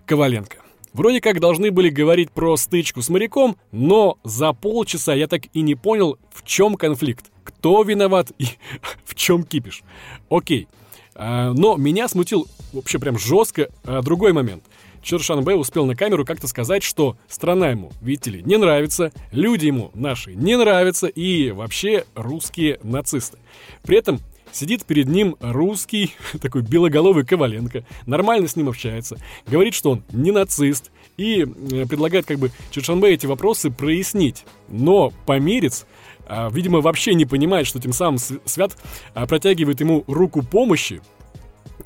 Коваленко. 0.04 0.58
Вроде 0.92 1.22
как 1.22 1.40
должны 1.40 1.70
были 1.70 1.88
говорить 1.88 2.30
про 2.30 2.56
стычку 2.56 3.00
с 3.00 3.08
моряком, 3.08 3.56
но 3.70 4.18
за 4.24 4.52
полчаса 4.52 5.14
я 5.14 5.26
так 5.26 5.44
и 5.54 5.62
не 5.62 5.74
понял, 5.74 6.18
в 6.30 6.44
чем 6.44 6.74
конфликт, 6.76 7.30
кто 7.44 7.82
виноват 7.82 8.30
и 8.38 8.46
в 9.04 9.14
чем 9.14 9.44
кипиш. 9.44 9.82
Окей. 10.28 10.68
А, 11.14 11.52
но 11.52 11.76
меня 11.76 12.08
смутил 12.08 12.46
вообще 12.72 12.98
прям 12.98 13.18
жестко 13.18 13.68
а, 13.84 14.02
другой 14.02 14.32
момент. 14.32 14.64
Чоршанбе 15.02 15.54
успел 15.54 15.86
на 15.86 15.96
камеру 15.96 16.24
как-то 16.24 16.46
сказать, 16.48 16.82
что 16.82 17.16
страна 17.28 17.70
ему, 17.70 17.92
видите 18.00 18.30
ли, 18.30 18.42
не 18.42 18.56
нравится, 18.56 19.12
люди 19.32 19.66
ему 19.66 19.90
наши 19.94 20.34
не 20.34 20.56
нравятся 20.56 21.06
и 21.06 21.50
вообще 21.50 22.04
русские 22.14 22.78
нацисты. 22.82 23.38
При 23.82 23.98
этом 23.98 24.20
сидит 24.52 24.84
перед 24.84 25.08
ним 25.08 25.36
русский, 25.40 26.14
такой 26.40 26.62
белоголовый 26.62 27.24
Коваленко, 27.24 27.84
нормально 28.06 28.48
с 28.48 28.56
ним 28.56 28.68
общается, 28.68 29.18
говорит, 29.46 29.74
что 29.74 29.90
он 29.90 30.04
не 30.12 30.30
нацист 30.30 30.90
и 31.16 31.44
предлагает 31.44 32.26
как 32.26 32.38
бы 32.38 32.50
Чоршанбе 32.70 33.12
эти 33.12 33.26
вопросы 33.26 33.70
прояснить. 33.70 34.44
Но 34.68 35.12
померец 35.26 35.86
а, 36.26 36.48
видимо, 36.50 36.80
вообще 36.80 37.14
не 37.14 37.26
понимает, 37.26 37.66
что 37.66 37.80
тем 37.80 37.92
самым 37.92 38.18
Свят 38.18 38.76
а, 39.14 39.26
протягивает 39.26 39.80
ему 39.80 40.04
руку 40.06 40.42
помощи 40.42 41.02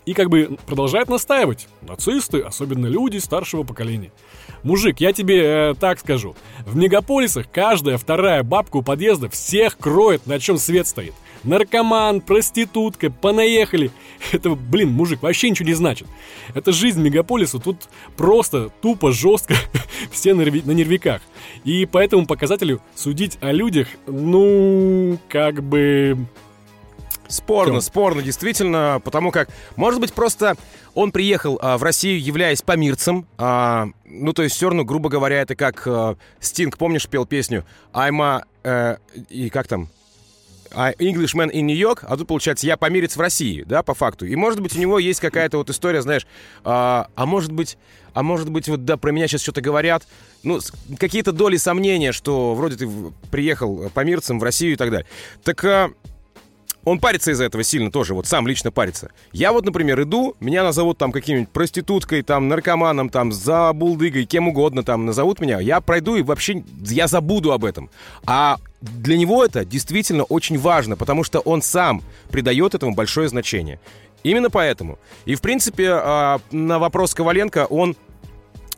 и 0.04 0.14
как 0.14 0.30
бы 0.30 0.56
продолжает 0.66 1.08
настаивать. 1.08 1.68
Нацисты, 1.82 2.40
особенно 2.40 2.86
люди 2.86 3.18
старшего 3.18 3.64
поколения. 3.64 4.12
Мужик, 4.62 5.00
я 5.00 5.12
тебе 5.12 5.42
э, 5.42 5.74
так 5.78 5.98
скажу. 6.00 6.34
В 6.64 6.76
мегаполисах 6.76 7.46
каждая 7.50 7.98
вторая 7.98 8.42
бабка 8.42 8.78
у 8.78 8.82
подъезда 8.82 9.28
всех 9.28 9.78
кроет, 9.78 10.26
на 10.26 10.38
чем 10.38 10.58
свет 10.58 10.86
стоит. 10.86 11.14
Наркоман, 11.44 12.20
проститутка, 12.20 13.10
понаехали. 13.10 13.90
Это, 14.32 14.50
блин, 14.50 14.90
мужик, 14.90 15.22
вообще 15.22 15.50
ничего 15.50 15.68
не 15.68 15.74
значит. 15.74 16.08
Это 16.54 16.72
жизнь 16.72 17.00
мегаполиса, 17.00 17.58
тут 17.58 17.88
просто, 18.16 18.70
тупо, 18.82 19.12
жестко, 19.12 19.54
все 20.10 20.34
на, 20.34 20.42
нерви- 20.42 20.66
на 20.66 20.72
нервиках. 20.72 21.22
И 21.64 21.86
по 21.86 21.98
этому 21.98 22.26
показателю 22.26 22.80
судить 22.94 23.38
о 23.40 23.52
людях, 23.52 23.88
ну, 24.06 25.18
как 25.28 25.62
бы... 25.62 26.18
Спорно, 27.28 27.74
Тём. 27.74 27.80
спорно, 27.80 28.22
действительно, 28.22 29.00
потому 29.04 29.30
как, 29.30 29.48
может 29.76 30.00
быть, 30.00 30.12
просто 30.12 30.56
он 30.94 31.12
приехал 31.12 31.58
а, 31.60 31.78
в 31.78 31.82
Россию, 31.82 32.22
являясь 32.22 32.62
помирцем, 32.62 33.26
а, 33.38 33.88
ну, 34.04 34.32
то 34.32 34.42
есть 34.42 34.56
все 34.56 34.66
равно, 34.66 34.84
грубо 34.84 35.08
говоря, 35.08 35.40
это 35.40 35.54
как 35.54 35.86
а, 35.86 36.16
Стинг, 36.40 36.78
помнишь, 36.78 37.08
пел 37.08 37.26
песню 37.26 37.64
I'm 37.92 38.22
a... 38.22 38.44
э, 38.64 38.96
и 39.28 39.50
как 39.50 39.68
там? 39.68 39.88
А 40.72 40.92
Englishman 40.92 41.50
in 41.52 41.62
New 41.62 41.76
York, 41.76 42.04
а 42.06 42.16
тут, 42.16 42.28
получается, 42.28 42.66
я 42.66 42.76
помирец 42.76 43.16
в 43.16 43.20
России, 43.20 43.62
да, 43.66 43.82
по 43.82 43.94
факту. 43.94 44.26
И, 44.26 44.34
может 44.36 44.60
быть, 44.60 44.76
у 44.76 44.80
него 44.80 44.98
есть 44.98 45.20
какая-то 45.20 45.58
вот 45.58 45.70
история, 45.70 46.02
знаешь, 46.02 46.26
а, 46.64 47.08
а 47.14 47.26
может 47.26 47.52
быть, 47.52 47.78
а 48.14 48.22
может 48.22 48.50
быть, 48.50 48.68
вот, 48.68 48.84
да, 48.84 48.96
про 48.96 49.10
меня 49.10 49.26
сейчас 49.28 49.42
что-то 49.42 49.60
говорят, 49.60 50.06
ну, 50.42 50.60
какие-то 50.98 51.32
доли 51.32 51.56
сомнения, 51.56 52.12
что 52.12 52.54
вроде 52.54 52.76
ты 52.76 52.88
приехал 53.30 53.90
помирцем 53.90 54.38
в 54.38 54.42
Россию 54.42 54.72
и 54.72 54.76
так 54.76 54.90
далее. 54.90 55.06
Так 55.44 55.64
а, 55.64 55.90
он 56.86 57.00
парится 57.00 57.32
из-за 57.32 57.44
этого 57.44 57.64
сильно 57.64 57.90
тоже, 57.90 58.14
вот 58.14 58.26
сам 58.28 58.46
лично 58.46 58.70
парится. 58.70 59.10
Я 59.32 59.52
вот, 59.52 59.64
например, 59.64 60.00
иду, 60.02 60.36
меня 60.38 60.62
назовут 60.62 60.98
там 60.98 61.10
каким-нибудь 61.10 61.50
проституткой, 61.50 62.22
там, 62.22 62.46
наркоманом, 62.46 63.10
там, 63.10 63.32
за 63.32 63.72
булдыгой, 63.72 64.24
кем 64.24 64.46
угодно 64.46 64.84
там 64.84 65.04
назовут 65.04 65.40
меня, 65.40 65.58
я 65.58 65.80
пройду 65.80 66.14
и 66.14 66.22
вообще, 66.22 66.62
я 66.84 67.08
забуду 67.08 67.50
об 67.50 67.64
этом. 67.64 67.90
А 68.24 68.58
для 68.80 69.18
него 69.18 69.44
это 69.44 69.64
действительно 69.64 70.22
очень 70.22 70.58
важно, 70.58 70.96
потому 70.96 71.24
что 71.24 71.40
он 71.40 71.60
сам 71.60 72.02
придает 72.30 72.76
этому 72.76 72.94
большое 72.94 73.28
значение. 73.28 73.80
Именно 74.22 74.48
поэтому. 74.48 75.00
И, 75.24 75.34
в 75.34 75.40
принципе, 75.40 75.90
а, 75.90 76.40
на 76.52 76.78
вопрос 76.78 77.14
Коваленко 77.14 77.66
он 77.66 77.96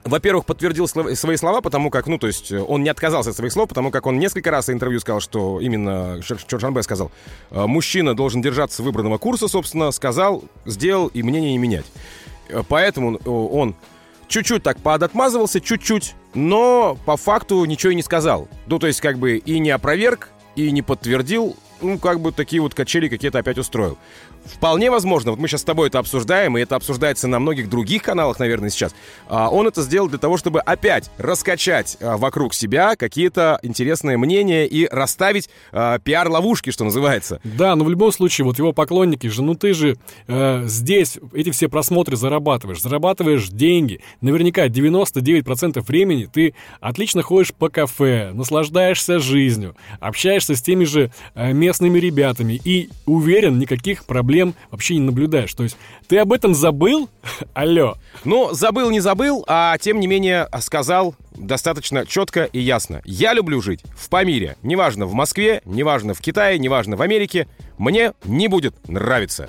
во-первых, 0.08 0.46
подтвердил 0.46 0.88
свои 0.88 1.36
слова, 1.36 1.60
потому 1.60 1.90
как, 1.90 2.06
ну, 2.06 2.18
то 2.18 2.26
есть, 2.26 2.52
э, 2.52 2.60
он 2.60 2.82
не 2.82 2.88
отказался 2.88 3.30
от 3.30 3.36
своих 3.36 3.52
слов, 3.52 3.68
потому 3.68 3.90
как 3.90 4.06
он 4.06 4.18
несколько 4.18 4.50
раз 4.50 4.68
в 4.68 4.72
интервью 4.72 5.00
сказал, 5.00 5.20
что 5.20 5.60
именно 5.60 6.20
Чор- 6.22 6.38
Чоршанбе 6.46 6.82
сказал, 6.82 7.10
э, 7.50 7.66
мужчина 7.66 8.14
должен 8.14 8.42
держаться 8.42 8.82
выбранного 8.82 9.18
курса, 9.18 9.48
собственно, 9.48 9.90
сказал, 9.90 10.44
сделал 10.66 11.08
и 11.08 11.22
мнение 11.22 11.52
не 11.52 11.58
менять. 11.58 11.86
Э, 12.48 12.62
Поэтому 12.68 13.16
он 13.26 13.74
чуть-чуть 14.28 14.62
так 14.62 14.80
подотмазывался, 14.80 15.60
чуть-чуть, 15.60 16.14
но 16.34 16.98
по 17.06 17.16
факту 17.16 17.64
ничего 17.64 17.92
и 17.92 17.94
не 17.94 18.02
сказал. 18.02 18.48
Ну, 18.66 18.78
то 18.78 18.86
есть, 18.86 19.00
как 19.00 19.18
бы 19.18 19.36
и 19.36 19.58
не 19.58 19.70
опроверг, 19.70 20.28
и 20.54 20.70
не 20.70 20.82
подтвердил, 20.82 21.56
ну, 21.80 21.98
как 21.98 22.20
бы 22.20 22.32
такие 22.32 22.62
вот 22.62 22.74
качели 22.74 23.08
какие-то 23.08 23.38
опять 23.38 23.58
устроил. 23.58 23.98
Вполне 24.44 24.90
возможно, 24.90 25.32
вот 25.32 25.40
мы 25.40 25.48
сейчас 25.48 25.60
с 25.60 25.64
тобой 25.64 25.88
это 25.88 25.98
обсуждаем, 25.98 26.56
и 26.56 26.60
это 26.62 26.76
обсуждается 26.76 27.28
на 27.28 27.38
многих 27.38 27.68
других 27.68 28.02
каналах, 28.02 28.38
наверное, 28.38 28.70
сейчас. 28.70 28.94
А, 29.28 29.50
Он 29.50 29.66
это 29.66 29.82
сделал 29.82 30.08
для 30.08 30.18
того, 30.18 30.36
чтобы 30.36 30.60
опять 30.60 31.10
раскачать 31.18 31.98
а, 32.00 32.16
вокруг 32.16 32.54
себя 32.54 32.96
какие-то 32.96 33.58
интересные 33.62 34.16
мнения 34.16 34.66
и 34.66 34.88
расставить 34.88 35.50
а, 35.72 35.98
пиар-ловушки, 35.98 36.70
что 36.70 36.84
называется. 36.84 37.40
Да, 37.44 37.76
но 37.76 37.84
в 37.84 37.90
любом 37.90 38.12
случае, 38.12 38.46
вот 38.46 38.58
его 38.58 38.72
поклонники 38.72 39.26
же, 39.26 39.42
ну 39.42 39.54
ты 39.54 39.74
же 39.74 39.96
э, 40.26 40.64
здесь 40.66 41.18
эти 41.32 41.50
все 41.50 41.68
просмотры 41.68 42.16
зарабатываешь, 42.16 42.80
зарабатываешь 42.80 43.48
деньги. 43.48 44.00
Наверняка 44.20 44.66
99% 44.68 45.80
времени 45.86 46.28
ты 46.32 46.54
отлично 46.80 47.22
ходишь 47.22 47.52
по 47.52 47.68
кафе, 47.68 48.30
наслаждаешься 48.32 49.18
жизнью, 49.18 49.76
общаешься 50.00 50.54
с 50.54 50.62
теми 50.62 50.84
же 50.84 51.10
э, 51.34 51.52
ребятами 51.98 52.60
и 52.64 52.90
уверен, 53.06 53.58
никаких 53.58 54.04
проблем 54.04 54.54
вообще 54.70 54.94
не 54.94 55.00
наблюдаешь. 55.00 55.52
То 55.54 55.62
есть 55.62 55.76
ты 56.06 56.18
об 56.18 56.32
этом 56.32 56.54
забыл? 56.54 57.08
Алло. 57.54 57.96
Ну, 58.24 58.52
забыл, 58.52 58.90
не 58.90 59.00
забыл, 59.00 59.44
а 59.46 59.76
тем 59.78 60.00
не 60.00 60.06
менее 60.06 60.48
сказал 60.60 61.14
достаточно 61.36 62.06
четко 62.06 62.44
и 62.44 62.58
ясно. 62.58 63.02
Я 63.04 63.32
люблю 63.32 63.60
жить 63.60 63.80
в 63.96 64.08
Памире. 64.08 64.56
Неважно 64.62 65.06
в 65.06 65.14
Москве, 65.14 65.62
неважно 65.64 66.14
в 66.14 66.20
Китае, 66.20 66.58
неважно 66.58 66.96
в 66.96 67.02
Америке. 67.02 67.46
Мне 67.78 68.12
не 68.24 68.48
будет 68.48 68.88
нравиться. 68.88 69.48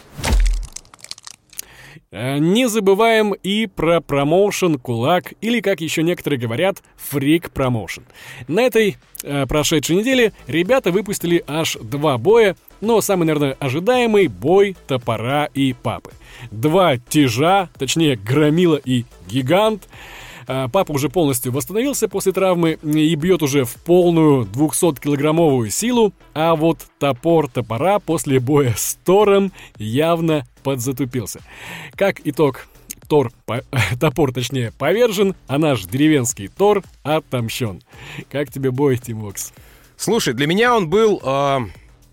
Э, 2.12 2.38
Не 2.38 2.67
забываем 2.67 3.34
и 3.34 3.67
про 3.67 4.01
промоушен 4.01 4.79
«Кулак» 4.79 5.34
или, 5.41 5.60
как 5.60 5.81
еще 5.81 6.03
некоторые 6.03 6.39
говорят, 6.39 6.84
«Фрик 6.98 7.51
Промоушен». 7.51 8.03
На 8.48 8.62
этой 8.62 8.98
э, 9.24 9.46
прошедшей 9.46 9.96
неделе 9.96 10.34
ребята 10.48 10.91
выпустили 10.91 11.43
аж 11.48 11.77
два 11.81 12.17
боя, 12.17 12.55
но 12.81 13.01
самый, 13.01 13.25
наверное, 13.25 13.58
ожидаемый 13.60 14.27
бой 14.27 14.75
топора 14.88 15.46
и 15.53 15.74
папы. 15.74 16.12
Два 16.51 16.98
тяжа, 16.98 17.69
точнее, 17.77 18.15
громила 18.15 18.77
и 18.77 19.05
гигант. 19.27 19.88
А, 20.51 20.67
Папа 20.67 20.93
уже 20.93 21.09
полностью 21.09 21.51
восстановился 21.51 22.09
после 22.09 22.31
травмы 22.31 22.79
и 22.81 23.13
бьет 23.13 23.43
уже 23.43 23.65
в 23.65 23.75
полную 23.75 24.45
200-килограммовую 24.45 25.69
силу, 25.69 26.11
а 26.33 26.55
вот 26.55 26.79
топор 26.97 27.47
топора 27.47 27.99
после 27.99 28.39
боя 28.39 28.73
с 28.75 28.97
Тором 29.05 29.51
явно 29.77 30.47
подзатупился. 30.63 31.41
Как 31.95 32.21
итог, 32.23 32.67
Тор, 33.07 33.31
по- 33.45 33.63
топор 33.99 34.33
точнее, 34.33 34.73
повержен, 34.75 35.35
а 35.45 35.59
наш 35.59 35.83
деревенский 35.83 36.47
Тор 36.47 36.81
отомщен. 37.03 37.83
Как 38.31 38.51
тебе 38.51 38.71
бой, 38.71 38.97
Тимокс? 38.97 39.53
Слушай, 39.97 40.33
для 40.33 40.47
меня 40.47 40.75
он 40.75 40.89
был 40.89 41.21
э, 41.23 41.59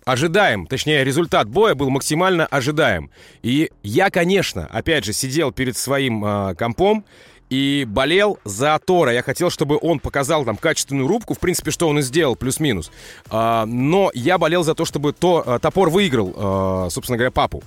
ожидаем. 0.05 0.67
Точнее, 0.67 1.05
результат 1.05 1.49
боя 1.49 1.75
был 1.75 1.89
максимально 1.89 2.45
ожидаем. 2.45 3.11
И 3.43 3.71
я, 3.83 4.11
конечно, 4.11 4.67
опять 4.67 5.07
же, 5.07 5.15
сидел 5.15 5.53
перед 5.53 5.77
своим 5.79 6.23
э, 6.23 6.55
компом 6.55 7.07
и 7.51 7.87
болел 7.89 8.39
за 8.45 8.79
Тора. 8.85 9.13
Я 9.13 9.23
хотел, 9.23 9.51
чтобы 9.51 9.79
он 9.81 10.01
показал 10.01 10.45
там 10.45 10.57
качественную 10.57 11.09
рубку, 11.09 11.35
в 11.35 11.39
принципе, 11.39 11.71
что 11.71 11.89
он 11.89 11.99
и 11.99 12.03
сделал, 12.03 12.37
плюс-минус. 12.37 12.91
А, 13.31 13.67
но 13.67 14.11
я 14.15 14.39
болел 14.39 14.65
за 14.65 14.75
то, 14.75 14.85
чтобы 14.85 15.13
то, 15.13 15.43
а, 15.47 15.59
топор 15.59 15.91
выиграл, 15.91 16.35
а, 16.37 16.89
собственно 16.91 17.17
говоря, 17.17 17.31
папу. 17.31 17.63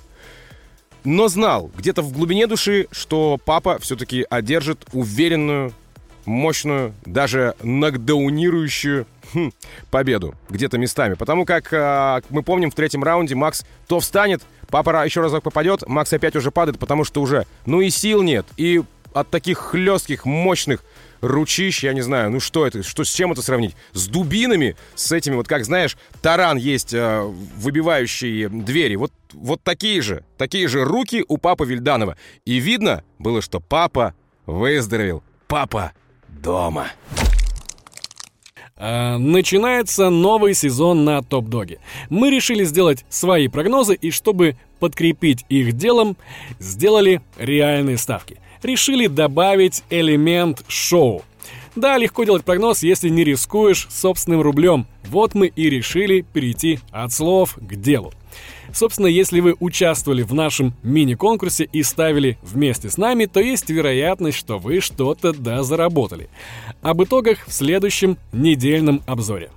Но 1.02 1.28
знал 1.28 1.70
где-то 1.76 2.02
в 2.02 2.12
глубине 2.12 2.46
души, 2.46 2.86
что 2.90 3.38
папа 3.42 3.78
все-таки 3.78 4.26
одержит 4.28 4.84
уверенную 4.92 5.72
мощную, 6.26 6.94
даже 7.06 7.54
нокдаунирующую 7.62 9.06
хм, 9.32 9.52
победу 9.90 10.34
где-то 10.50 10.76
местами. 10.76 11.14
Потому 11.14 11.46
как 11.46 11.72
э, 11.72 12.20
мы 12.28 12.42
помним, 12.42 12.70
в 12.70 12.74
третьем 12.74 13.02
раунде 13.02 13.34
Макс 13.34 13.64
то 13.88 14.00
встанет, 14.00 14.42
папа 14.68 15.04
еще 15.04 15.22
разок 15.22 15.42
попадет, 15.42 15.86
Макс 15.88 16.12
опять 16.12 16.36
уже 16.36 16.50
падает, 16.50 16.78
потому 16.78 17.04
что 17.04 17.22
уже, 17.22 17.46
ну 17.64 17.80
и 17.80 17.90
сил 17.90 18.22
нет, 18.22 18.46
и 18.58 18.82
от 19.12 19.30
таких 19.30 19.58
хлестких, 19.58 20.24
мощных 20.24 20.84
ручищ, 21.20 21.84
я 21.84 21.92
не 21.92 22.00
знаю, 22.00 22.30
ну 22.30 22.40
что 22.40 22.66
это, 22.66 22.82
что 22.82 23.04
с 23.04 23.12
чем 23.12 23.32
это 23.32 23.42
сравнить? 23.42 23.76
С 23.92 24.08
дубинами, 24.08 24.76
с 24.94 25.12
этими, 25.12 25.34
вот 25.34 25.48
как 25.48 25.64
знаешь, 25.64 25.96
таран 26.22 26.56
есть, 26.56 26.94
э, 26.94 27.22
выбивающие 27.56 28.48
двери, 28.48 28.96
вот, 28.96 29.12
вот 29.32 29.62
такие 29.62 30.00
же, 30.02 30.24
такие 30.38 30.68
же 30.68 30.84
руки 30.84 31.24
у 31.28 31.36
папы 31.38 31.66
Вильданова. 31.66 32.16
И 32.44 32.58
видно 32.58 33.04
было, 33.18 33.42
что 33.42 33.60
папа 33.60 34.14
выздоровел, 34.46 35.22
папа 35.46 35.92
дома. 36.28 36.88
А, 38.76 39.18
начинается 39.18 40.08
новый 40.08 40.54
сезон 40.54 41.04
на 41.04 41.22
Топ-Доге. 41.22 41.80
Мы 42.08 42.30
решили 42.30 42.64
сделать 42.64 43.04
свои 43.10 43.48
прогнозы 43.48 43.94
и 43.94 44.10
чтобы 44.10 44.56
подкрепить 44.78 45.44
их 45.50 45.74
делом, 45.74 46.16
сделали 46.58 47.20
реальные 47.36 47.98
ставки– 47.98 48.38
решили 48.62 49.06
добавить 49.06 49.82
элемент 49.90 50.64
шоу. 50.68 51.22
Да, 51.76 51.96
легко 51.98 52.24
делать 52.24 52.44
прогноз, 52.44 52.82
если 52.82 53.08
не 53.08 53.24
рискуешь 53.24 53.86
собственным 53.90 54.40
рублем. 54.40 54.86
Вот 55.04 55.34
мы 55.34 55.46
и 55.46 55.70
решили 55.70 56.22
перейти 56.22 56.80
от 56.90 57.12
слов 57.12 57.56
к 57.60 57.74
делу. 57.76 58.12
Собственно, 58.72 59.06
если 59.06 59.40
вы 59.40 59.56
участвовали 59.58 60.22
в 60.22 60.34
нашем 60.34 60.74
мини-конкурсе 60.82 61.68
и 61.72 61.82
ставили 61.82 62.38
вместе 62.42 62.88
с 62.88 62.96
нами, 62.96 63.26
то 63.26 63.40
есть 63.40 63.68
вероятность, 63.68 64.38
что 64.38 64.58
вы 64.58 64.80
что-то 64.80 65.32
да 65.32 65.62
заработали. 65.62 66.28
Об 66.82 67.02
итогах 67.02 67.46
в 67.46 67.52
следующем 67.52 68.16
недельном 68.32 69.02
обзоре. 69.06 69.50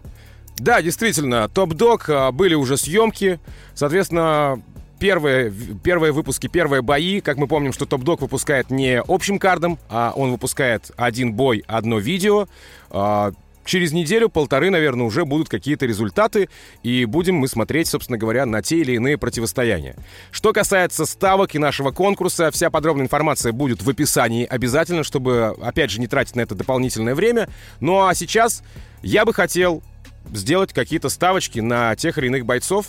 Да, 0.58 0.82
действительно, 0.82 1.50
топ-дог, 1.50 2.10
а, 2.10 2.32
были 2.32 2.54
уже 2.54 2.78
съемки. 2.78 3.40
Соответственно, 3.74 4.62
первые, 5.04 5.54
первые 5.84 6.14
выпуски, 6.14 6.48
первые 6.48 6.82
бои. 6.82 7.20
Как 7.20 7.36
мы 7.36 7.46
помним, 7.46 7.74
что 7.74 7.86
Топ 7.86 8.04
Дог 8.04 8.22
выпускает 8.22 8.70
не 8.72 9.02
общим 9.06 9.38
кардом, 9.38 9.78
а 9.90 10.14
он 10.16 10.32
выпускает 10.32 10.92
один 10.96 11.34
бой, 11.34 11.62
одно 11.68 12.00
видео. 12.00 12.48
А, 12.90 13.34
через 13.66 13.92
неделю-полторы, 13.92 14.70
наверное, 14.70 15.06
уже 15.06 15.26
будут 15.26 15.50
какие-то 15.50 15.86
результаты, 15.86 16.48
и 16.84 17.04
будем 17.04 17.36
мы 17.36 17.50
смотреть, 17.50 17.90
собственно 17.90 18.18
говоря, 18.18 18.46
на 18.46 18.62
те 18.62 18.78
или 18.78 18.94
иные 18.94 19.18
противостояния. 19.18 19.98
Что 20.32 20.54
касается 20.54 21.06
ставок 21.06 21.54
и 21.54 21.60
нашего 21.60 21.92
конкурса, 21.92 22.50
вся 22.52 22.70
подробная 22.70 23.04
информация 23.04 23.52
будет 23.52 23.82
в 23.82 23.90
описании 23.90 24.46
обязательно, 24.46 25.04
чтобы, 25.04 25.54
опять 25.62 25.92
же, 25.92 26.00
не 26.00 26.08
тратить 26.08 26.38
на 26.38 26.42
это 26.42 26.56
дополнительное 26.56 27.14
время. 27.14 27.50
Ну 27.82 28.06
а 28.06 28.16
сейчас 28.16 28.64
я 29.02 29.26
бы 29.26 29.34
хотел 29.34 29.84
сделать 30.32 30.72
какие-то 30.72 31.10
ставочки 31.10 31.60
на 31.60 31.94
тех 31.98 32.18
или 32.18 32.28
иных 32.28 32.46
бойцов. 32.46 32.86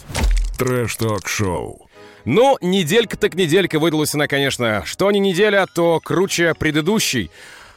Трэш-ток-шоу. 0.57 1.89
Ну, 2.25 2.57
неделька 2.61 3.17
так 3.17 3.35
неделька 3.35 3.79
выдалась 3.79 4.15
она, 4.15 4.27
конечно. 4.27 4.83
Что 4.85 5.11
не 5.11 5.21
неделя, 5.21 5.67
то 5.73 6.01
круче 6.01 6.55
предыдущей. 6.55 7.31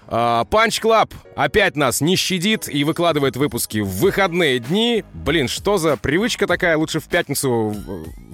Punch 0.10 0.80
Club 0.80 1.14
опять 1.36 1.76
нас 1.76 2.00
не 2.00 2.16
щадит 2.16 2.70
и 2.70 2.86
выкладывает 2.86 3.36
выпуски 3.36 3.80
в 3.80 3.90
выходные 3.90 4.60
дни. 4.60 5.04
Блин, 5.14 5.50
что 5.50 5.78
за 5.78 5.98
привычка 5.98 6.48
такая? 6.48 6.78
Лучше 6.78 7.02
в 7.02 7.10
пятницу 7.10 7.76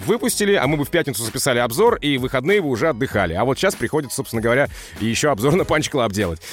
выпустили, 0.05 0.53
а 0.53 0.67
мы 0.67 0.77
бы 0.77 0.85
в 0.85 0.91
пятницу 0.91 1.23
записали 1.23 1.57
обзор, 1.57 1.95
и 1.95 2.19
выходные 2.19 2.61
вы 2.61 2.69
уже 2.69 2.89
отдыхали. 2.89 3.33
А 3.33 3.43
вот 3.43 3.57
сейчас 3.57 3.73
приходится, 3.73 4.17
собственно 4.17 4.41
говоря, 4.43 4.67
еще 4.99 5.31
обзор 5.31 5.55
на 5.55 5.65
Punch 5.65 5.89
Club 5.89 6.11
делать. 6.11 6.43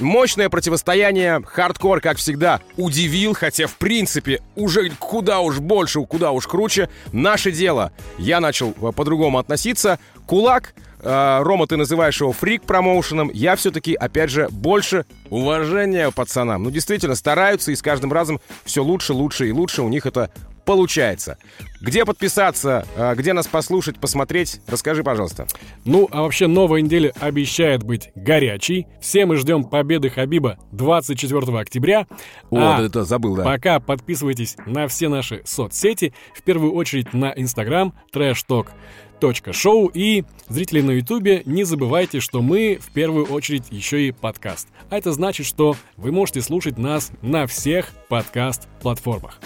Мощное 0.00 0.48
противостояние, 0.48 1.40
хардкор, 1.44 2.00
как 2.00 2.16
всегда, 2.16 2.60
удивил, 2.76 3.34
хотя, 3.34 3.68
в 3.68 3.76
принципе, 3.76 4.42
уже 4.56 4.90
куда 4.90 5.40
уж 5.40 5.60
больше, 5.60 6.00
куда 6.02 6.32
уж 6.32 6.46
круче. 6.48 6.88
Наше 7.12 7.52
дело. 7.52 7.92
Я 8.18 8.40
начал 8.40 8.74
э, 8.80 8.92
по-другому 8.92 9.38
относиться. 9.38 10.00
Кулак, 10.26 10.74
э, 11.00 11.40
Рома, 11.42 11.68
ты 11.68 11.76
называешь 11.76 12.20
его 12.20 12.32
фрик-промоушеном. 12.32 13.30
Я 13.32 13.54
все-таки, 13.54 13.94
опять 13.94 14.30
же, 14.30 14.48
больше 14.50 15.06
уважения 15.30 16.10
пацанам. 16.10 16.64
Ну, 16.64 16.70
действительно, 16.70 17.14
стараются, 17.14 17.70
и 17.70 17.76
с 17.76 17.82
каждым 17.82 18.12
разом 18.12 18.40
все 18.64 18.82
лучше, 18.82 19.12
лучше 19.12 19.48
и 19.48 19.52
лучше 19.52 19.82
у 19.82 19.88
них 19.88 20.06
это 20.06 20.30
получается. 20.64 21.38
Где 21.80 22.04
подписаться, 22.04 22.86
а, 22.96 23.14
где 23.14 23.32
нас 23.32 23.46
послушать, 23.46 23.98
посмотреть, 23.98 24.60
расскажи, 24.66 25.02
пожалуйста. 25.04 25.46
Ну, 25.84 26.08
а 26.10 26.22
вообще 26.22 26.46
новая 26.46 26.80
неделя 26.80 27.12
обещает 27.20 27.82
быть 27.82 28.10
горячей. 28.14 28.86
Все 29.00 29.26
мы 29.26 29.36
ждем 29.36 29.64
победы 29.64 30.08
Хабиба 30.08 30.58
24 30.72 31.58
октября. 31.58 32.06
О, 32.50 32.56
а 32.58 32.82
это 32.82 33.04
забыл, 33.04 33.36
да. 33.36 33.44
Пока 33.44 33.80
подписывайтесь 33.80 34.56
на 34.66 34.88
все 34.88 35.08
наши 35.08 35.42
соцсети, 35.44 36.14
в 36.34 36.42
первую 36.42 36.72
очередь 36.72 37.12
на 37.12 37.32
Инстаграм, 37.36 37.92
трэшток 38.12 38.70
шоу 39.52 39.86
и 39.86 40.24
зрители 40.48 40.82
на 40.82 40.90
ютубе 40.90 41.42
не 41.46 41.64
забывайте, 41.64 42.20
что 42.20 42.42
мы 42.42 42.78
в 42.80 42.92
первую 42.92 43.24
очередь 43.26 43.64
еще 43.70 44.06
и 44.06 44.12
подкаст. 44.12 44.68
А 44.90 44.98
это 44.98 45.12
значит, 45.12 45.46
что 45.46 45.76
вы 45.96 46.12
можете 46.12 46.42
слушать 46.42 46.76
нас 46.76 47.10
на 47.22 47.46
всех 47.46 47.90
подкаст-платформах. 48.08 49.40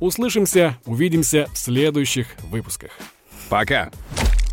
Услышимся, 0.00 0.78
увидимся 0.86 1.46
в 1.52 1.58
следующих 1.58 2.28
выпусках. 2.50 2.92
Пока. 3.50 3.90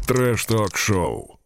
Трэш-ток-шоу. 0.07 1.36